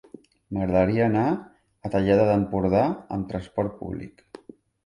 [0.55, 1.35] M'agradaria anar a
[1.85, 2.83] la Tallada d'Empordà
[3.19, 4.27] amb trasport públic.